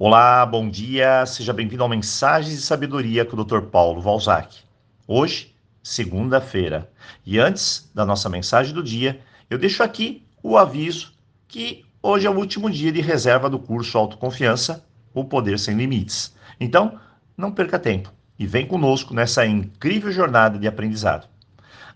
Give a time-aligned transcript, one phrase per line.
[0.00, 3.62] Olá, bom dia, seja bem-vindo ao Mensagens de Sabedoria com o Dr.
[3.62, 4.58] Paulo Valzac.
[5.08, 6.88] Hoje, segunda-feira,
[7.26, 11.12] e antes da nossa mensagem do dia, eu deixo aqui o aviso
[11.48, 16.32] que hoje é o último dia de reserva do curso Autoconfiança, o Poder Sem Limites.
[16.60, 17.00] Então,
[17.36, 21.26] não perca tempo e vem conosco nessa incrível jornada de aprendizado.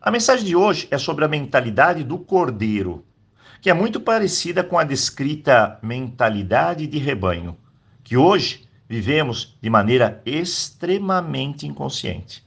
[0.00, 3.04] A mensagem de hoje é sobre a mentalidade do cordeiro,
[3.60, 7.56] que é muito parecida com a descrita mentalidade de rebanho,
[8.12, 12.46] que hoje vivemos de maneira extremamente inconsciente.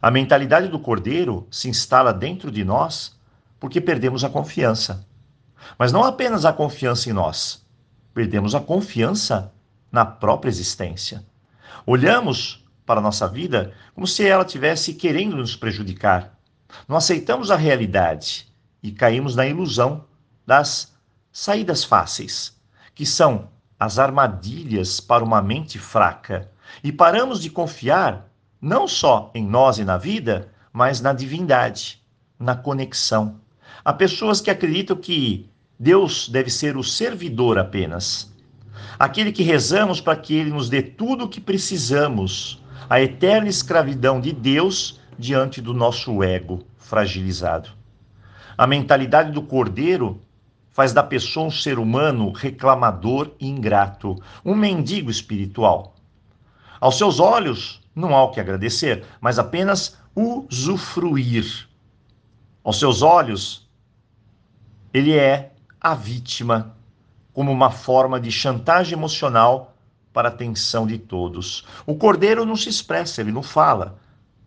[0.00, 3.14] A mentalidade do cordeiro se instala dentro de nós
[3.60, 5.06] porque perdemos a confiança.
[5.78, 7.66] Mas não apenas a confiança em nós,
[8.14, 9.52] perdemos a confiança
[9.92, 11.22] na própria existência.
[11.84, 16.34] Olhamos para a nossa vida como se ela tivesse querendo nos prejudicar
[16.88, 18.50] não aceitamos a realidade
[18.82, 20.06] e caímos na ilusão
[20.46, 20.94] das
[21.30, 22.58] saídas fáceis,
[22.94, 23.52] que são
[23.84, 26.50] as armadilhas para uma mente fraca,
[26.82, 28.26] e paramos de confiar
[28.60, 32.02] não só em nós e na vida, mas na divindade,
[32.38, 33.38] na conexão.
[33.84, 38.32] Há pessoas que acreditam que Deus deve ser o servidor apenas,
[38.98, 42.62] aquele que rezamos para que ele nos dê tudo o que precisamos.
[42.88, 47.70] A eterna escravidão de Deus diante do nosso ego fragilizado.
[48.56, 50.22] A mentalidade do cordeiro
[50.74, 55.94] faz da pessoa um ser humano reclamador e ingrato, um mendigo espiritual.
[56.80, 61.68] Aos seus olhos, não há o que agradecer, mas apenas usufruir.
[62.64, 63.70] Aos seus olhos,
[64.92, 66.76] ele é a vítima,
[67.32, 69.76] como uma forma de chantagem emocional
[70.12, 71.64] para a atenção de todos.
[71.86, 73.96] O cordeiro não se expressa, ele não fala,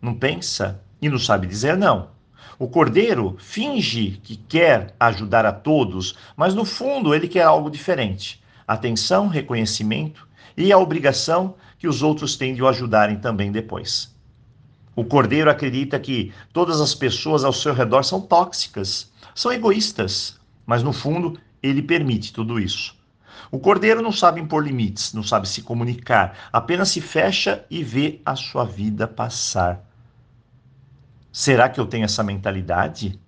[0.00, 2.17] não pensa e não sabe dizer não.
[2.58, 8.42] O cordeiro finge que quer ajudar a todos, mas no fundo ele quer algo diferente:
[8.66, 14.12] atenção, reconhecimento e a obrigação que os outros têm de o ajudarem também depois.
[14.96, 20.36] O cordeiro acredita que todas as pessoas ao seu redor são tóxicas, são egoístas,
[20.66, 22.96] mas no fundo ele permite tudo isso.
[23.52, 28.20] O cordeiro não sabe impor limites, não sabe se comunicar, apenas se fecha e vê
[28.26, 29.87] a sua vida passar.
[31.32, 33.20] Será que eu tenho essa mentalidade?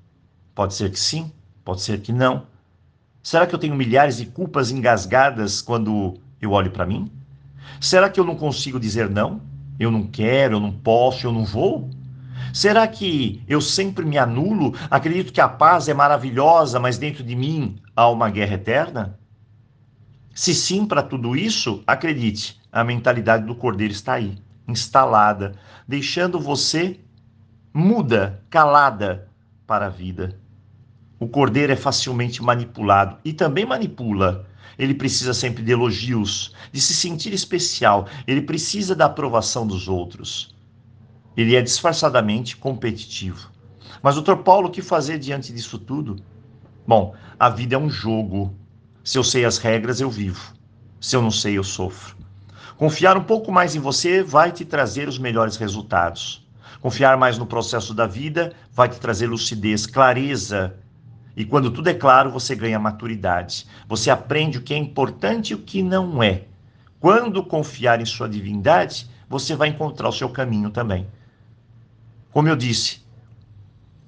[0.55, 1.31] Pode ser que sim,
[1.65, 2.47] pode ser que não.
[3.23, 7.11] Será que eu tenho milhares de culpas engasgadas quando eu olho para mim?
[7.81, 9.41] Será que eu não consigo dizer não?
[9.79, 11.91] Eu não quero, eu não posso, eu não vou?
[12.53, 14.75] Será que eu sempre me anulo?
[14.91, 19.19] Acredito que a paz é maravilhosa, mas dentro de mim há uma guerra eterna?
[20.35, 25.53] Se sim para tudo isso, acredite, a mentalidade do cordeiro está aí, instalada,
[25.87, 26.99] deixando você
[27.73, 29.29] muda, calada
[29.67, 30.39] para a vida.
[31.19, 34.47] O cordeiro é facilmente manipulado e também manipula.
[34.79, 40.55] Ele precisa sempre de elogios, de se sentir especial, ele precisa da aprovação dos outros.
[41.37, 43.51] Ele é disfarçadamente competitivo.
[44.03, 46.17] Mas, doutor Paulo, o que fazer diante disso tudo?
[46.87, 48.55] Bom, a vida é um jogo.
[49.05, 50.55] Se eu sei as regras, eu vivo.
[51.01, 52.17] Se eu não sei, eu sofro.
[52.77, 56.40] Confiar um pouco mais em você vai te trazer os melhores resultados.
[56.81, 60.77] Confiar mais no processo da vida vai te trazer lucidez, clareza.
[61.37, 63.67] E quando tudo é claro, você ganha maturidade.
[63.87, 66.45] Você aprende o que é importante e o que não é.
[66.99, 71.07] Quando confiar em sua divindade, você vai encontrar o seu caminho também.
[72.33, 73.03] Como eu disse,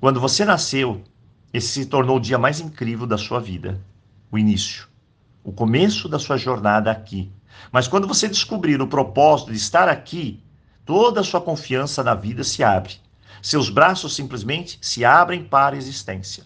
[0.01, 1.03] quando você nasceu,
[1.53, 3.81] esse se tornou o dia mais incrível da sua vida,
[4.31, 4.89] o início,
[5.45, 7.31] o começo da sua jornada aqui.
[7.71, 10.43] Mas quando você descobrir o propósito de estar aqui,
[10.85, 12.95] Toda a sua confiança na vida se abre.
[13.41, 16.45] Seus braços simplesmente se abrem para a existência.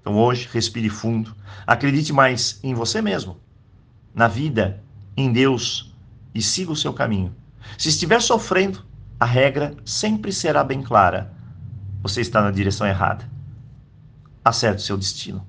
[0.00, 1.34] Então hoje, respire fundo.
[1.66, 3.36] Acredite mais em você mesmo,
[4.14, 4.82] na vida,
[5.16, 5.92] em Deus
[6.34, 7.34] e siga o seu caminho.
[7.76, 8.84] Se estiver sofrendo,
[9.18, 11.32] a regra sempre será bem clara.
[12.02, 13.28] Você está na direção errada.
[14.44, 15.46] Acerte o seu destino.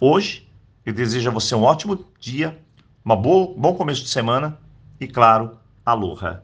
[0.00, 0.48] Hoje,
[0.86, 2.58] eu desejo a você um ótimo dia,
[3.04, 4.58] um bom começo de semana
[5.00, 6.42] e, claro, aloha.